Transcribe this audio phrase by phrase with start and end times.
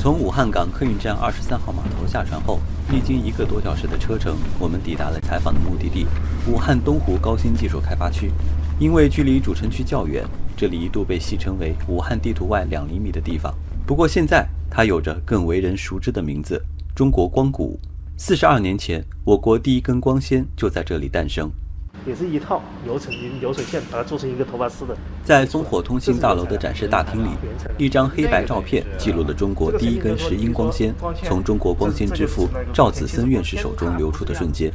[0.00, 6.06] 从武汉港客运站二十三号码头下船后，历经一个多小时的车程，我们抵达了采访的目的地——
[6.46, 8.30] 武汉东湖高新技术开发区。
[8.78, 10.24] 因为距离主城区较远，
[10.56, 13.52] 这里一度被戏称为武汉地图外两厘米的地方。
[13.84, 17.76] 不过现在，它有着更为人熟知的名字——中国光谷。
[18.16, 21.50] 四十二年前，我国第一根光纤就在这里诞生。
[22.06, 24.96] 也是一套流程流水线，把它做成一个头发丝的。
[25.24, 27.28] 在烽火通信大楼的展示大厅里，
[27.76, 34.72] 一张黑白照片记录了中国第一根石英光纤从中国光纤之父赵子森院士手中流出的瞬间。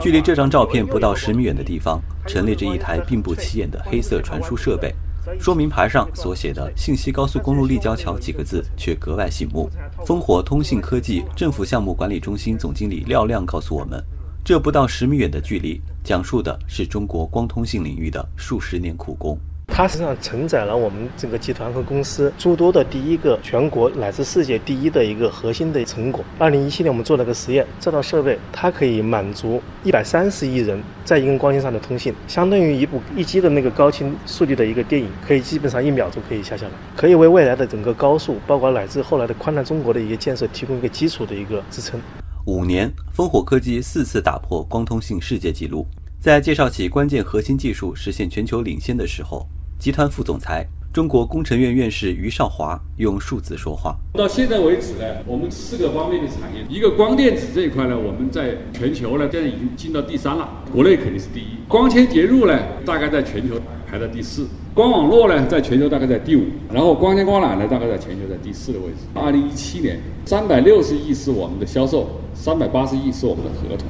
[0.00, 4.94] 距离这张照片不到十米远的地方，陈列着一台并不起眼的黑色传输设备，
[5.38, 9.70] 说明牌上所写的“信息高速公路立交桥”几个字却格外醒目。
[10.04, 14.02] 烽火通信科技政府项目管理中心总经理廖亮告诉我们。
[14.44, 19.38] 这不到十米远的距离，讲述的是中国光通信领域的数十年苦功。
[19.66, 26.22] 它实际上承载了我们整个集团和公司诸多的第一个全国乃至世界第一的一个核心的成果。
[26.38, 41.98] 二零一七年我们做了个实验，这套设备它可以满足一百三十亿人在一根光纤上的通信，相当于一部一 G 的那个高清速率的一个电影，可以基本上一秒钟可以下下来，可以为未来的整个高速，包括乃至后来的宽带中国的一个建设提供一个基础的一个支撑。
[42.46, 45.86] 五年，烽火科技四次打破光通信世界纪录。
[46.20, 53.96] 在介绍起关键核心技术实现全球领先的时候，集团副总裁、中国工程院院士于少华用数字说话。
[54.12, 61.58] 到现在为止呢，我们四个方面的产业，一个光电子这一块呢，我们在全球呢现在已经进到第三了，国内肯定是第一。
[61.66, 62.56] 光纤接入呢，
[62.86, 63.56] 大概在全球。
[63.90, 68.98] 排到第四，光网络呢，在全球大概在第五，然后光纤光缆呢，大概在全球在第四的位置。
[69.14, 73.86] 二零一七年，三百六十亿是我们的销售，三百八十亿是我们的合同。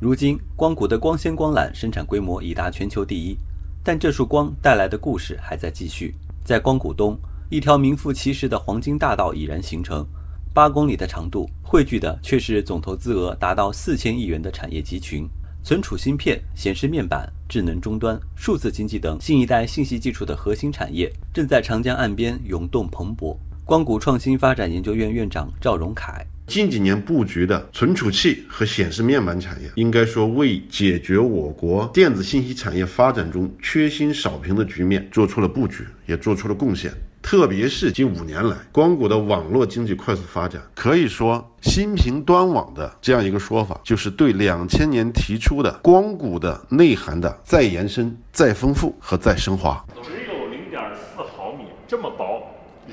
[0.00, 3.36] 如今，光谷的光纤光缆生产规模已达全球第一，
[3.84, 6.14] 但这束光带来的故事还在继续。
[6.44, 10.06] 在光谷东，一条名副其实的黄金大道已然形成，
[10.52, 15.26] 八公里的长度，汇聚的却是总投资额达到四千亿元的产业集群。
[15.62, 23.34] 存储芯片、显示面板、智能终端、数字经济等新一代信息技术的核心产业，正在长江岸边涌动蓬勃。
[23.64, 36.92] 光谷创新发展研究院院长赵荣凯：近几年布局的存储器和显示面板产业，应该说为解决我国电子信息产业发展中缺芯少屏的局面做出了布局，也做出了贡献。
[37.22, 49.82] 特别是近五年来，光谷的网络经济快速发展，可以说“新屏端网”的这样一个说法，就是对两千年提出的光谷的内涵的再延伸、再丰富和再升华。
[50.02, 52.42] 只有零点四毫米这么薄，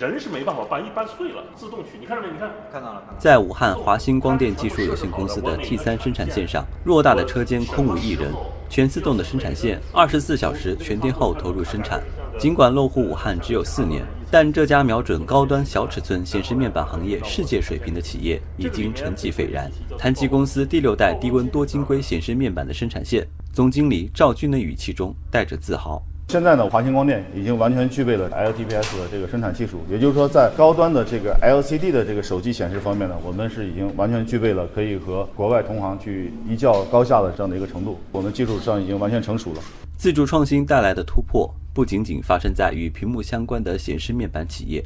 [0.07, 1.43] 人是没办法搬，一搬碎了。
[1.55, 2.31] 自动取，你看到没？
[2.31, 3.03] 你看，看到了。
[3.19, 8.33] 在武汉华星光电技术有限公司的 T 三生产线上，偌大的车间空无一人，
[8.69, 12.01] 全自动的生产线二十四小时全天候投入生产。
[12.39, 14.03] 尽管落户武汉只有四年。
[14.33, 19.69] 但这家瞄准高端小尺寸显示面板行业世界水平的企业已经成绩斐然。
[19.97, 26.01] 谈及公司第六代低温多晶硅显示面板的生产线，总经理赵军的语气中带着自豪。
[26.31, 37.99] 现在呢，华星光电已经完全具备了 LTPS 的这个生产技术，也就是说，在高端的这个 LCD 的这个手机显示方面呢，我们是已经完全具备了可以和国外同行去一较高下的这样的一个程度。
[38.13, 39.61] 我们技术上已经完全成熟了。
[39.97, 41.53] 自主创新带来的突破。
[41.73, 44.81] 不仅仅发生在与屏幕相关的显示面板企业。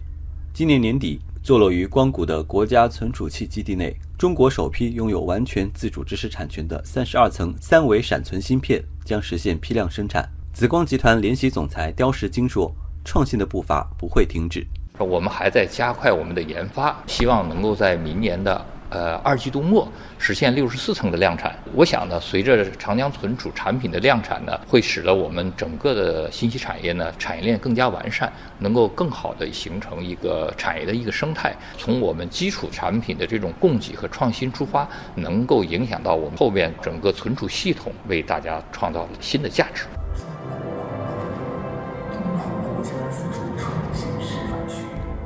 [0.52, 10.28] 今年年底，坐落于光谷的国家存储器基地内，中国首批拥有完全自主知识产权的三十二层三维闪存芯片将实现批量生产。
[10.56, 12.74] 紫光集团联席总裁刁石金说
[13.04, 14.66] ：“创新的步伐不会停止，
[14.98, 21.54] 我们还在加快我们的研发，希望能够在明年的。”呃，二季度末实现六十四层的量产。
[21.74, 31.54] 我想呢，随着长江存储产品的量产呢，会使得我们整个的信息产业呢产业链更加完善，能够更好的形成一个产业的一个生态。
[31.78, 39.84] 从我们基础产品的这种供给和创新出发，能够影响到我们后面整个存储系统，为大家创造新的价值。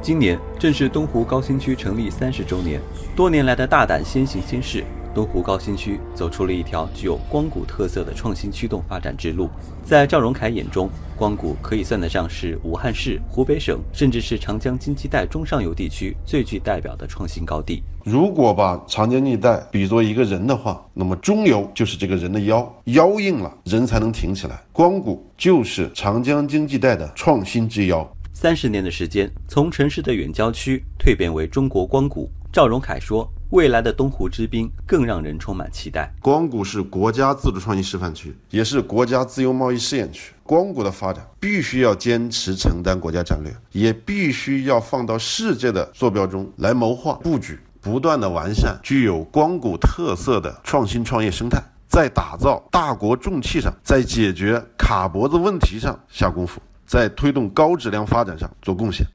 [0.01, 2.79] 今年正是东湖高新区成立三十周年，
[3.15, 9.49] 多年来的大胆先行先试，东湖高新区走出了一条具有光谷特色的创新驱动发展之路。
[9.83, 17.83] 在赵荣凯眼中，光谷可以算得上是武汉市、湖北省，甚至是长江经济带中上游地区最具代表的创新高地。
[18.05, 24.57] 如果把长江经济带比作一个人的话，那么中游就是这个人的腰，腰硬了，人才能挺起来。
[24.71, 28.09] 光谷就是长江经济带的创新之腰。
[28.41, 32.31] 三十年的时间，从城市的远郊区蜕变为中国光谷。
[32.53, 36.09] 赵荣凯说：“未来的东湖之滨更让人充满期待。
[36.21, 40.31] 光谷是国家自主创新示范区，也是国家自由贸易试验区。
[40.41, 59.05] 光谷的发展必须要坚持承担国家战略，也必须要放到世界的坐标中来谋划布局，不断的完善具有光谷特色的创新创业生态，在打造大国重器上，在解决卡脖子问题上下功夫，在推动高质量发展上做贡献。